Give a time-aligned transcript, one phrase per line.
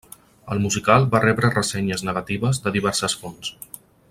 [0.53, 3.55] El musical va rebre ressenyes negatives de diverses fonts.